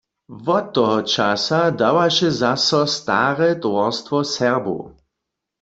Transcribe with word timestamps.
Wot 0.45 0.65
toho 0.77 0.95
časa 1.13 1.59
dawaše 1.79 2.29
zaso 2.39 2.81
stare 2.95 3.49
towarstwo 3.63 4.17
Serbow. 4.35 4.81